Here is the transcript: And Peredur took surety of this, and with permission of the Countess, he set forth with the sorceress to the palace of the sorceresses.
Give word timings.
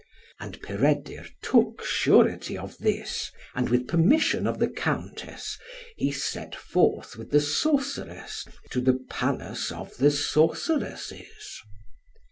And 0.39 0.59
Peredur 0.63 1.27
took 1.43 1.83
surety 1.85 2.57
of 2.57 2.75
this, 2.79 3.29
and 3.53 3.69
with 3.69 3.87
permission 3.87 4.47
of 4.47 4.57
the 4.57 4.67
Countess, 4.67 5.59
he 5.95 6.11
set 6.11 6.55
forth 6.55 7.17
with 7.17 7.29
the 7.29 7.39
sorceress 7.39 8.45
to 8.71 8.81
the 8.81 8.97
palace 9.11 9.71
of 9.71 9.95
the 9.97 10.09
sorceresses. 10.09 11.61